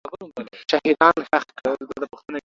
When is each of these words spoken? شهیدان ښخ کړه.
شهیدان 0.69 1.15
ښخ 1.27 1.43
کړه. 1.57 1.69